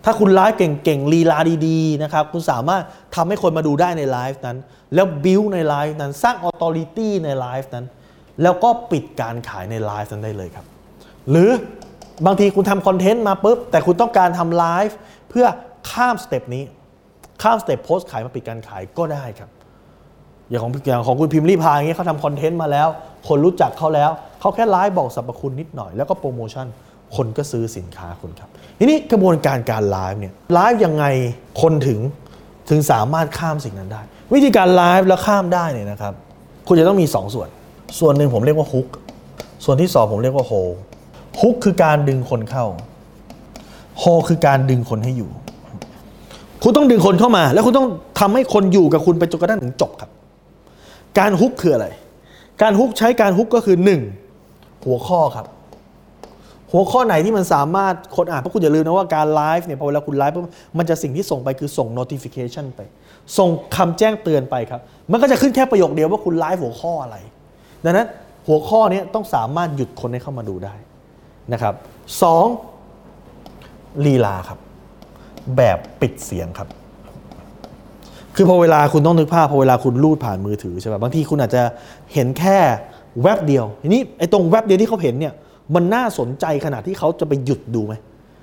[0.05, 2.83] ถ้าคุณไลฟ์เก่งๆลีลาดีๆนะครับคุณสามารถ
[3.15, 4.57] ทำให้คนมาดูได้ในไลฟ์นั้น
[4.95, 7.87] แล้วบิวในไลฟ์นั้น สร้าง authority ในไลฟ์นั้น
[8.42, 10.66] แล้วก็ปิดการขายในไลฟ์นั้นได้เลยครับ
[11.31, 11.50] หรือ
[12.26, 14.96] บางทีคุณทำคอนเทนต์มาปุ๊บ แต่คุณต้องการทำไลฟ์
[15.31, 15.46] เพื่อ
[15.90, 16.64] ข้าม step นี้
[17.42, 19.50] ข้าม step โพสต์ขายมาปิดการขายก็ได้ครับ
[20.48, 22.88] อย่างของอย่างของคุณพิมรี่พายอย่างเงี้ยเขาทำคอนเทนต์มาแล้ว
[23.29, 26.66] คนรู้จักเขาแล้ว เขาแค่ไลฟ์บอกสรรพคุณนิดหน่อยแล้วก็โปรโมชั่น
[27.16, 28.48] คนก็ซื้อสินค้าคุณครับ
[28.79, 31.05] ทีนี้กระบวนการการไลฟ์เนี่ยไลฟ์ยังไง
[31.62, 32.00] คนถึง
[32.70, 34.03] ถึงสามารถข้ามสิ่งนั้นได้
[34.35, 36.14] วิธีการไลฟ์แล้วข้ามได้เนี่ยนะครับ
[36.68, 37.48] คุณจะต้องมี 2ส่วน
[37.98, 38.87] ส่วนหนึ่งผมเรียกว่าฮุก
[39.64, 40.53] ส่วนที่2ผมเรียกว่าโฮ
[41.40, 42.66] ฮุกคือการดึงคนเข้า
[43.98, 45.31] โฮคือการดึงคนให้อยู่
[46.62, 47.88] คุณต้องดึงคนเข้ามา แล้วคุณต้อง
[48.20, 50.11] ทำให้คนอยู่กับคุณไปจนกระทั่งถึงจบครับ
[51.18, 51.87] การฮุกคืออะไร
[52.62, 53.76] การฮุกใช้การฮุกก็คือ
[54.31, 54.85] 1.
[54.87, 55.46] หัวข้อครับ
[56.72, 60.37] หัวข้อไหนที่มันสามารถคนอ่านเพราะคุณอย่าลืมนะว่าการไลฟ์เนี่ยพอเวลาคุณไลฟ์
[60.79, 62.81] มันจะสิ่งที่ส่งไปคือส่ง notification ไป
[63.38, 64.81] ส่งคำแจ้งเตือนไปครับ
[65.12, 67.16] มันก็จะขึ้นแค่ประโยคเดียวว่าคุณไลฟ์หัวข้ออะไร
[67.85, 68.07] ดังนั้น
[68.47, 70.75] หัวข้อนี้ต้องสามารถหยุดคนให้เข้ามาดูได้
[71.53, 71.75] นะครับ
[72.23, 72.47] สอง
[74.07, 74.59] ลีลาครับ
[75.57, 76.69] แบบปิดเสียงครับ
[78.37, 81.62] คือพอเวลาคุณต้องนึกภาพพอเวลาคุณลูดผ่านมือถือใช่ไหมบางทีคุณอาจจะ
[82.14, 82.59] เห็นแค่
[83.23, 85.35] แวบเดียวทีนี้ไอ้ตรงแวบเดียวที่เขาเห็นเนี่ย
[85.75, 87.95] มันน่าสนใจขนาดที่เขาจะไปหยุดดูไหม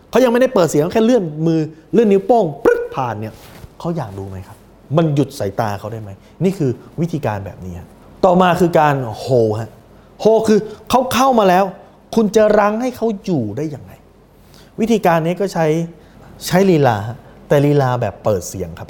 [0.09, 1.59] เขายังไม่ได้เปิดเสียงแค่เลื่อนมือ
[1.93, 3.33] เลื่อนนิ้วโป้งปึ๊ดผ่านเนี่ย
[3.79, 4.57] เขาอยากดูไหมครับ
[4.97, 6.09] มันหยุดสายตาเขาได้ไหม
[6.43, 6.71] นี่คือ
[7.01, 7.73] วิธีการแบบนี้
[8.25, 9.25] ต่อมาคือการโฮ
[9.59, 9.71] ฮะ
[10.21, 11.65] โฮคือเขาเข้ามาแล้ว
[12.15, 13.91] คุณจะรั้งให้เขาอยู่ได้ยังไง
[14.79, 15.67] วิธีการนี้ก็ใช้
[16.47, 16.97] ใช้ลีลา
[17.47, 18.89] แต่ลีลาแบบเปิดเสียงครับ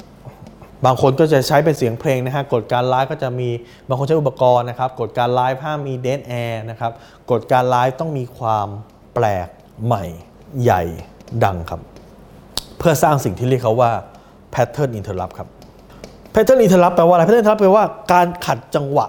[0.84, 3.48] บางคนก็จะใช้เป็นเสียงเพลงนะฮะกฎการไลฟ์ก็จะมี
[3.88, 6.92] บางคนใช้อุปกรณ์นะครับกฎการไลฟ์ห้ามมีเดนแอร์นะครับ
[7.30, 8.68] กฎการไลฟ์ต้องมีความ
[9.14, 9.48] แปลก
[9.84, 10.04] ใหม่
[10.62, 10.82] ใหญ่
[11.44, 11.80] ดังครับ
[12.78, 13.90] เพื่อสร้างสิ่งที่เรียกเขาว่า
[14.54, 15.48] pattern interrupt ครับ
[16.34, 19.06] pattern interrupt แปลว่าอะไร pattern interrupt แปลว่าการขัดจังหวะ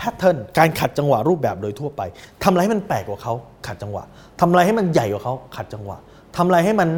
[0.00, 2.02] pattern การขัดจังหวะรูปแบบโดยทั่วไป
[2.42, 3.34] ทำอะไรให้มันแปลกกว่าเขา
[3.66, 4.04] ขัดจังหวะ
[4.40, 5.96] ทำอะไรให้มันใหญ่กว่าเขาขัดจังหวะ
[6.36, 6.88] ทำอะไรให้มัน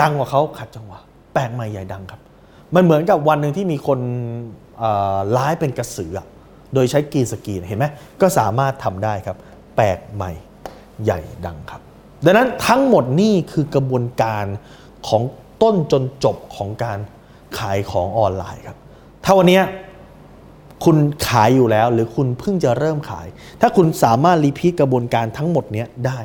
[0.00, 0.98] ดังกว่าเขาขัดจังหวะ
[1.34, 2.20] แปลกใหม่ใหญ่ดังครับ
[2.74, 3.98] มันเหมือนกับวันหนึ่งที่มีคน
[4.78, 6.12] เอ่อไลฟ์เป็นกระสือ
[6.74, 7.86] โดยใช้กรีนสกรีนเห็นไหม
[8.20, 9.36] ก็สามารถทำได้ครับ
[9.76, 10.32] แปลกใหม่
[11.04, 11.80] ใหญ่ดังครับ
[12.24, 14.44] ดังนั้นทั้งหมดนี่คือกระบวนการ
[15.08, 15.22] ของ
[15.62, 16.98] ต้นจนจบของการ
[17.58, 18.78] ขายของออนไลน์ครับ
[19.24, 19.60] ถ้าวันนี้
[20.84, 20.96] คุณ
[21.28, 23.26] ขายอยู่แล้ว หรือคุณเพิ่งจะเริ่มขาย
[23.60, 26.18] ถ้าคุณสามารถรีพีทกระบวนการทั้งหมดนี้ได้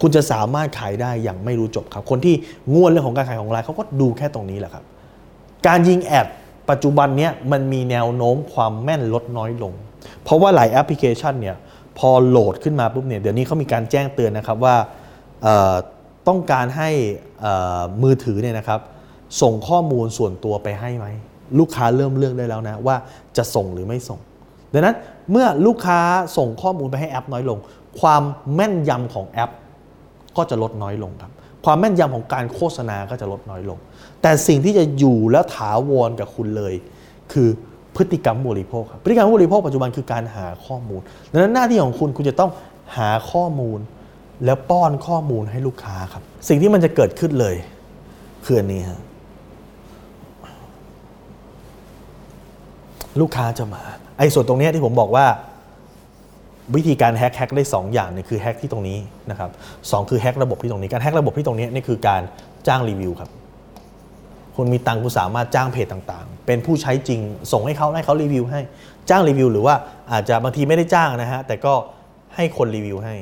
[0.00, 2.34] คุณจะสามารถขายได้อย่างไม่รู้จบครับ คนที่
[2.74, 4.84] ง่วนเรื่องของการขายของไลน์เขาก็ดูแค่ตรงนี้แหละครับ
[5.66, 6.26] การยิงแอด
[6.70, 9.72] ปัจจุบันนี้มันมีแนวโน้มความแม่นลดน้อยลง
[10.22, 11.56] เพราะว่าหลายแอปพลิเคชันเนี่ย
[11.98, 14.76] พอโหลดขึ้นมาปุ๊บเนี่ยเดี๋ยวนี้เขามีการแจ้งเตือนนะครับว่า
[16.28, 16.90] ต้องการให้
[18.02, 18.80] มือถือเนี่ยนะครับ
[19.42, 21.06] ส่งข้อมูลส่วนตัวไปให้ไหม
[21.58, 22.96] ลูกค้าเริ่มเลือกได้แล้วนะว่า
[23.36, 24.20] จะส่งหรือไม่ส่ง
[24.72, 24.96] ดังนั้น
[25.30, 26.00] เมื่อลูกค้า
[26.36, 27.58] ส่งข้อมูลไปให้แอปน้อยลง
[28.00, 28.22] ความ
[28.54, 29.50] แม่นยำของแอป
[30.36, 31.32] ก็จะลดน้อยลงครับ
[31.64, 33.78] ความแม่นยำของการโฆษณาก็จะลดน้อยลง
[34.22, 36.74] แต่สิ่งที่จะอยู่แล้วถาวรกับคุณเลย
[37.32, 37.48] คือ
[37.96, 41.00] พฤติกรรมบริโภคครับพฤติกรรมบริโภคปัจจุบันคือการหาข้อมูล
[41.32, 42.50] ดังนั้นหน้าที่ของคุณคุณจะต้อง
[42.96, 43.78] หาข้อมูล
[44.44, 47.56] แล้วป้อนข้อมูลให้ลูกค้าครับ สิ่งที่มันจะเกิดขึ้นเลย
[48.44, 49.00] คืออันนี้ฮะ
[53.20, 53.82] ลูกค้าจะมา
[54.18, 55.26] ไอ้ส่วนตรงนี้ที่ผมบอกว่า
[56.76, 58.98] วิธีการแฮกแฮกได้ 2 อย่างเนี่ยคือแฮกที่ตรงนี้
[59.30, 59.50] นะครับ
[59.90, 62.22] สองคือแฮกระบบที่ตรงนี้การแฮกระบบที่ตรงนี้นี่คือการ
[62.66, 63.30] จ้างรีวิวครับ
[64.56, 67.20] คุณมีตังค์คุณสามารถจ้างเพจต่างๆ เป็นผู้ใช้จริง
[67.52, 68.60] ส่งให้เขาให้เขารีวิวให้
[69.10, 69.74] จ้างรีวิว หรือว่า
[70.12, 71.74] อาจจะบางทีไม่ได้จ้างนะฮะแต่ก็
[72.36, 73.14] ให้คนรีวิวให้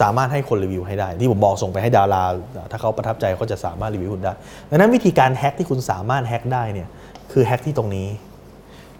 [0.00, 2.24] สามารถให้คนรีวิวให้ได้ ที่ผมบอกส่งไปให้ดารา
[2.70, 4.32] ถ้าเขาประทับใจเขาจะสามารถรีวิวคุณได้
[4.70, 6.88] ดังนั้นวิธีการแฮกที่คุณสามารถแฮกได้เนี่ย
[7.32, 8.08] คือแฮกที่ตรงนี้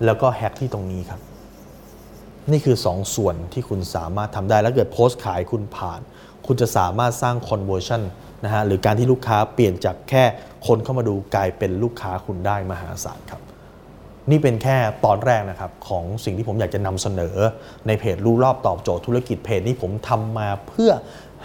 [0.05, 1.21] แล้วก็แฮกที่ตรงนี้ครับ
[2.51, 6.01] นี่คือ2ส่วนที่คุณสามารถทำได้แล้วเกิดโพสต์ขายคุณผ่าน
[6.47, 8.03] คุณจะสามารถสร้าง conversion
[8.45, 10.25] นะฮะหรือการที่ลูกค้าเปลี่ยนจากแค่
[10.67, 13.41] คนเข้ามาดูกลายเป็นลูกค้าคุณได้มหาศาลครับ
[14.31, 17.37] นี่เป็นแค่ตอนแรกนะครับของสิ่งที่ผมอยากจะนำเสนอ
[17.87, 20.91] ในเพจรู้รอบตอบโจทย์ธุรกิจเพจนี้ผมทำมาเพื่อ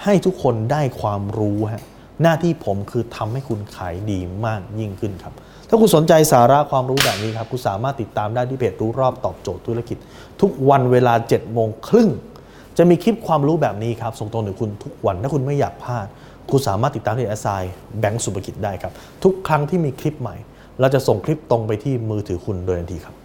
[0.04, 1.84] ให้ทุกคนได้ความรู้ฮะ
[2.22, 5.34] หน้าที่ผมคือทำให้คุณขายดีมากยิ่งขึ้นครับ
[5.70, 9.98] ถ้าคุณสนใจสาระความรู้แบบนี้ครับ คุณสามารถติดตามได้ที่เพจรู้รอบตอบโจทย์ธุรกิจ
[10.42, 12.10] ทุกวันเวลา7โมงครึ่ง
[12.78, 16.08] จะมีคลิปความรู้แบบนี้ครับ ส่งตรงถึงคุณทุกวัน ถ้าคุณไม่อยากพลาด
[16.50, 17.48] คุณสามารถติดตามที่แอสไซ
[18.00, 20.36] แบงก์สุภกิจได้ครับ ทุกครั้งที่มีคลิปใหม่
[20.80, 23.16] เราจะส่งคลิปตรงไปที่มือถือคุณโดยทันทีครับ